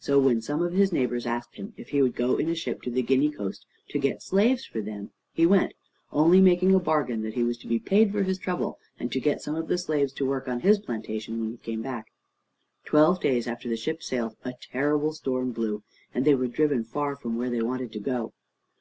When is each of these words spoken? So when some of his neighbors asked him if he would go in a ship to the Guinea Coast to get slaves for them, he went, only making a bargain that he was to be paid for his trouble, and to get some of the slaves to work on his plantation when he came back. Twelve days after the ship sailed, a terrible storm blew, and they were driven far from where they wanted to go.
So 0.00 0.18
when 0.18 0.42
some 0.42 0.60
of 0.60 0.72
his 0.72 0.92
neighbors 0.92 1.24
asked 1.24 1.54
him 1.54 1.72
if 1.76 1.90
he 1.90 2.02
would 2.02 2.16
go 2.16 2.34
in 2.34 2.48
a 2.48 2.54
ship 2.56 2.82
to 2.82 2.90
the 2.90 3.00
Guinea 3.00 3.30
Coast 3.30 3.64
to 3.90 4.00
get 4.00 4.24
slaves 4.24 4.64
for 4.64 4.80
them, 4.80 5.12
he 5.32 5.46
went, 5.46 5.72
only 6.10 6.40
making 6.40 6.74
a 6.74 6.80
bargain 6.80 7.22
that 7.22 7.34
he 7.34 7.44
was 7.44 7.56
to 7.58 7.68
be 7.68 7.78
paid 7.78 8.10
for 8.10 8.24
his 8.24 8.38
trouble, 8.38 8.80
and 8.98 9.12
to 9.12 9.20
get 9.20 9.40
some 9.40 9.54
of 9.54 9.68
the 9.68 9.78
slaves 9.78 10.12
to 10.14 10.26
work 10.26 10.48
on 10.48 10.62
his 10.62 10.80
plantation 10.80 11.38
when 11.38 11.52
he 11.52 11.58
came 11.58 11.80
back. 11.80 12.10
Twelve 12.84 13.20
days 13.20 13.46
after 13.46 13.68
the 13.68 13.76
ship 13.76 14.02
sailed, 14.02 14.34
a 14.44 14.52
terrible 14.60 15.12
storm 15.12 15.52
blew, 15.52 15.84
and 16.12 16.24
they 16.24 16.34
were 16.34 16.48
driven 16.48 16.82
far 16.82 17.14
from 17.14 17.36
where 17.38 17.48
they 17.50 17.62
wanted 17.62 17.92
to 17.92 18.00
go. 18.00 18.32